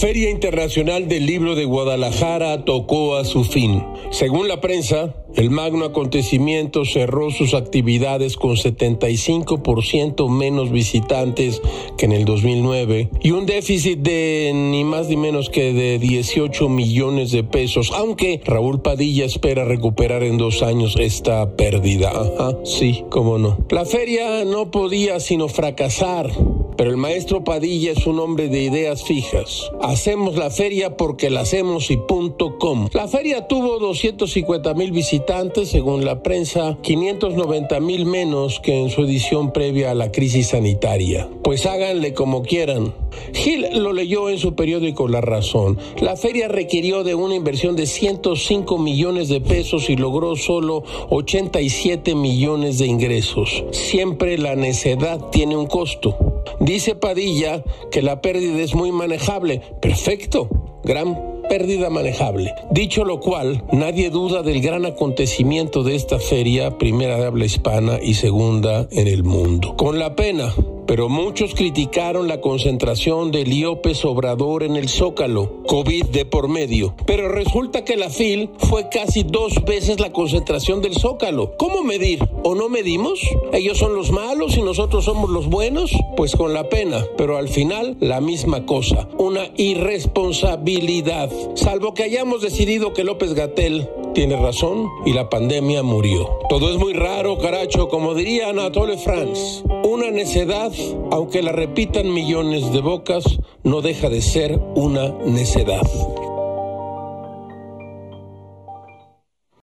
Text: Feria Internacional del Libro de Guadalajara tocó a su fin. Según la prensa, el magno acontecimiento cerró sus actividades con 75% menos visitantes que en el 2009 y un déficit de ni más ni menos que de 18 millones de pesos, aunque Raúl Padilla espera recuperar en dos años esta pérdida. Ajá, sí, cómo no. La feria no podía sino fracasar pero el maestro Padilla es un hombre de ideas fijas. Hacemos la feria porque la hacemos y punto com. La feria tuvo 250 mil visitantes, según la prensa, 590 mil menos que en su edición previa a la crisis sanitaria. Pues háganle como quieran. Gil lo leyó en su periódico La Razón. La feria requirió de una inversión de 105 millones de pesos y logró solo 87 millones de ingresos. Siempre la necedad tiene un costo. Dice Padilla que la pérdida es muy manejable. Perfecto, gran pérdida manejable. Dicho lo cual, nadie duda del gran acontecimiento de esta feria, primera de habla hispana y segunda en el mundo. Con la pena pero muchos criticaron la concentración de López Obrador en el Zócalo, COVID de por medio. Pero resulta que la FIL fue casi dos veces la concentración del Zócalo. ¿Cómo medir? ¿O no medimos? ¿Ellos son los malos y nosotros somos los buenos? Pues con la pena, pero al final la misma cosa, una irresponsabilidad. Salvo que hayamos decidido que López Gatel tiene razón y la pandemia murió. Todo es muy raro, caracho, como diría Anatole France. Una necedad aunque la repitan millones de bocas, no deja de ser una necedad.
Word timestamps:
Feria 0.00 0.30
Internacional 0.30 1.08
del 1.08 1.26
Libro 1.26 1.54
de 1.54 1.66
Guadalajara 1.66 2.64
tocó 2.64 3.16
a 3.16 3.26
su 3.26 3.44
fin. 3.44 3.84
Según 4.10 4.48
la 4.48 4.62
prensa, 4.62 5.14
el 5.34 5.50
magno 5.50 5.84
acontecimiento 5.84 6.86
cerró 6.86 7.30
sus 7.30 7.52
actividades 7.52 8.38
con 8.38 8.56
75% 8.56 10.30
menos 10.30 10.70
visitantes 10.70 11.60
que 11.98 12.06
en 12.06 12.12
el 12.12 12.24
2009 12.24 13.10
y 13.20 13.32
un 13.32 13.44
déficit 13.44 13.98
de 13.98 14.52
ni 14.54 14.84
más 14.84 15.08
ni 15.08 15.18
menos 15.18 15.50
que 15.50 15.74
de 15.74 15.98
18 15.98 16.70
millones 16.70 17.30
de 17.30 17.44
pesos, 17.44 17.92
aunque 17.94 18.40
Raúl 18.42 18.80
Padilla 18.80 19.26
espera 19.26 19.66
recuperar 19.66 20.22
en 20.22 20.38
dos 20.38 20.62
años 20.62 20.96
esta 20.98 21.56
pérdida. 21.56 22.10
Ajá, 22.10 22.56
sí, 22.64 23.04
cómo 23.10 23.36
no. 23.36 23.58
La 23.68 23.84
feria 23.84 24.46
no 24.46 24.70
podía 24.70 25.20
sino 25.20 25.48
fracasar 25.48 26.30
pero 26.80 26.92
el 26.92 26.96
maestro 26.96 27.44
Padilla 27.44 27.92
es 27.92 28.06
un 28.06 28.18
hombre 28.20 28.48
de 28.48 28.62
ideas 28.62 29.04
fijas. 29.04 29.70
Hacemos 29.82 30.36
la 30.36 30.48
feria 30.48 30.96
porque 30.96 31.28
la 31.28 31.40
hacemos 31.40 31.90
y 31.90 31.98
punto 31.98 32.56
com. 32.56 32.88
La 32.94 33.06
feria 33.06 33.46
tuvo 33.46 33.78
250 33.78 34.72
mil 34.72 34.90
visitantes, 34.90 35.68
según 35.68 36.06
la 36.06 36.22
prensa, 36.22 36.78
590 36.80 37.80
mil 37.80 38.06
menos 38.06 38.60
que 38.60 38.80
en 38.80 38.88
su 38.88 39.02
edición 39.02 39.52
previa 39.52 39.90
a 39.90 39.94
la 39.94 40.10
crisis 40.10 40.46
sanitaria. 40.46 41.28
Pues 41.44 41.66
háganle 41.66 42.14
como 42.14 42.44
quieran. 42.44 42.94
Gil 43.34 43.66
lo 43.74 43.92
leyó 43.92 44.30
en 44.30 44.38
su 44.38 44.54
periódico 44.54 45.06
La 45.06 45.20
Razón. 45.20 45.78
La 46.00 46.16
feria 46.16 46.48
requirió 46.48 47.04
de 47.04 47.14
una 47.14 47.34
inversión 47.34 47.76
de 47.76 47.86
105 47.86 48.78
millones 48.78 49.28
de 49.28 49.42
pesos 49.42 49.90
y 49.90 49.96
logró 49.96 50.34
solo 50.36 50.84
87 51.10 52.14
millones 52.14 52.78
de 52.78 52.86
ingresos. 52.86 53.64
Siempre 53.72 54.38
la 54.38 54.56
necedad 54.56 55.28
tiene 55.30 55.56
un 55.56 55.66
costo. 55.66 56.16
Dice 56.70 56.94
Padilla 56.94 57.64
que 57.90 58.00
la 58.00 58.20
pérdida 58.20 58.62
es 58.62 58.76
muy 58.76 58.92
manejable. 58.92 59.60
Perfecto, 59.82 60.48
gran 60.84 61.42
pérdida 61.48 61.90
manejable. 61.90 62.54
Dicho 62.70 63.04
lo 63.04 63.18
cual, 63.18 63.64
nadie 63.72 64.08
duda 64.08 64.44
del 64.44 64.62
gran 64.62 64.86
acontecimiento 64.86 65.82
de 65.82 65.96
esta 65.96 66.20
feria, 66.20 66.78
primera 66.78 67.16
de 67.16 67.26
habla 67.26 67.44
hispana 67.44 67.98
y 68.00 68.14
segunda 68.14 68.86
en 68.92 69.08
el 69.08 69.24
mundo. 69.24 69.74
Con 69.76 69.98
la 69.98 70.14
pena 70.14 70.54
pero 70.90 71.08
muchos 71.08 71.54
criticaron 71.54 72.26
la 72.26 72.40
concentración 72.40 73.30
de 73.30 73.46
López 73.46 74.04
Obrador 74.04 74.64
en 74.64 74.74
el 74.74 74.88
Zócalo, 74.88 75.62
COVID 75.68 76.06
de 76.06 76.24
por 76.24 76.48
medio. 76.48 76.96
Pero 77.06 77.28
resulta 77.28 77.84
que 77.84 77.96
la 77.96 78.10
FIL 78.10 78.50
fue 78.58 78.88
casi 78.88 79.22
dos 79.22 79.64
veces 79.64 80.00
la 80.00 80.12
concentración 80.12 80.82
del 80.82 80.96
Zócalo. 80.96 81.56
¿Cómo 81.58 81.84
medir? 81.84 82.28
¿O 82.42 82.56
no 82.56 82.68
medimos? 82.68 83.20
¿Ellos 83.52 83.78
son 83.78 83.94
los 83.94 84.10
malos 84.10 84.56
y 84.56 84.62
nosotros 84.62 85.04
somos 85.04 85.30
los 85.30 85.46
buenos? 85.46 85.92
Pues 86.16 86.34
con 86.34 86.54
la 86.54 86.68
pena, 86.68 87.06
pero 87.16 87.36
al 87.36 87.48
final 87.48 87.96
la 88.00 88.20
misma 88.20 88.66
cosa, 88.66 89.06
una 89.16 89.48
irresponsabilidad. 89.56 91.30
Salvo 91.54 91.94
que 91.94 92.02
hayamos 92.02 92.42
decidido 92.42 92.94
que 92.94 93.04
López 93.04 93.34
Gatel 93.34 93.88
tiene 94.14 94.36
razón 94.36 94.88
y 95.06 95.12
la 95.12 95.28
pandemia 95.28 95.82
murió. 95.82 96.38
Todo 96.48 96.70
es 96.70 96.78
muy 96.78 96.92
raro, 96.92 97.38
caracho, 97.38 97.88
como 97.88 98.14
diría 98.14 98.48
Anatole 98.48 98.98
France. 98.98 99.62
Una 99.84 100.10
necedad 100.10 100.72
aunque 101.10 101.42
la 101.42 101.52
repitan 101.52 102.12
millones 102.12 102.72
de 102.72 102.80
bocas, 102.80 103.24
no 103.64 103.80
deja 103.80 104.08
de 104.08 104.22
ser 104.22 104.60
una 104.74 105.10
necedad. 105.26 105.82